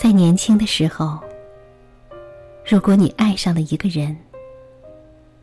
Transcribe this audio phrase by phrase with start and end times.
[0.00, 1.18] 在年轻的时候，
[2.64, 4.16] 如果你爱上了一个人，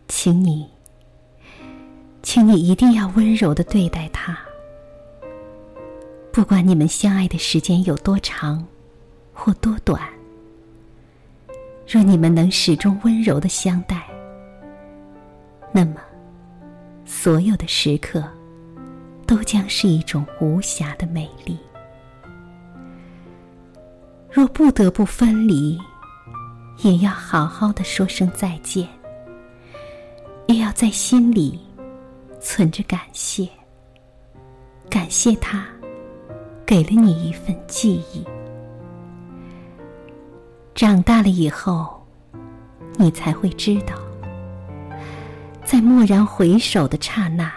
[0.07, 0.65] 请你，
[2.23, 4.37] 请你一定要温柔的对待他。
[6.31, 8.65] 不管你们相爱的时间有多长，
[9.33, 10.01] 或多短，
[11.85, 14.07] 若你们能始终温柔的相待，
[15.73, 15.97] 那么
[17.03, 18.23] 所有的时刻
[19.27, 21.59] 都将是一种无暇的美丽。
[24.35, 25.79] 若不得不分离，
[26.79, 28.85] 也要好好的说声再见，
[30.47, 31.57] 也要在心里
[32.41, 33.47] 存着感谢，
[34.89, 35.65] 感谢他
[36.65, 38.25] 给了你一份记忆。
[40.73, 42.05] 长大了以后，
[42.97, 43.95] 你才会知道，
[45.63, 47.49] 在蓦然回首的刹那，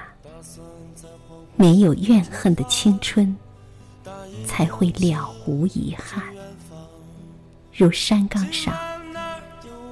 [1.56, 3.36] 没有怨恨的青春，
[4.46, 6.22] 才会了无遗憾。
[7.78, 8.74] 如山岗上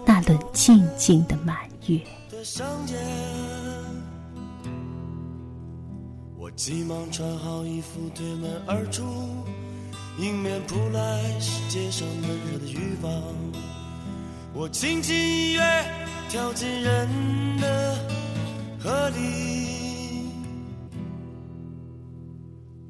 [0.05, 1.57] 那轮静静的满
[1.87, 2.01] 月。
[6.37, 9.05] 我急忙穿好衣服，推门而出，
[10.19, 13.13] 迎面扑来是街上闷热的欲望。
[14.53, 15.63] 我轻轻一跃，
[16.29, 17.09] 跳进人
[17.61, 17.99] 的
[18.81, 20.27] 河里。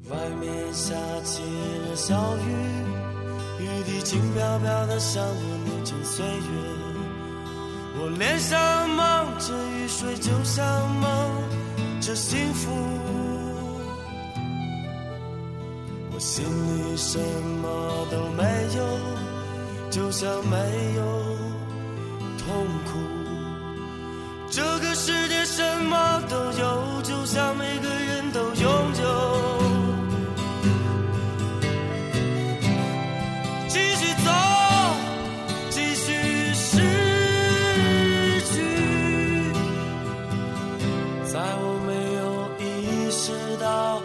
[0.09, 2.96] 外面下起了小雨。
[3.59, 6.31] 雨滴轻飘飘的，像我年轻岁月。
[7.99, 11.09] 我脸上蒙着雨水，就像蒙
[11.99, 12.69] 着幸福。
[16.13, 18.43] 我心里什么都没
[18.75, 18.79] 有，
[19.89, 21.01] 就像没有
[22.37, 23.06] 痛苦。
[41.37, 44.01] 在我没有意识到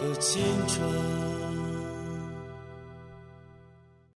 [0.00, 1.41] 的青春。